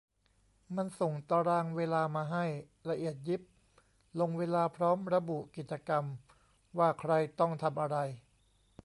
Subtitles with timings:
[0.75, 2.45] มันส่งตารางเวลามาให้!
[2.89, 3.41] ละเอียดยิบ
[4.19, 6.05] ลงเวลาพร้อมระบุกิจกรรม
[6.77, 7.97] ว่าใครต้องทำอะไร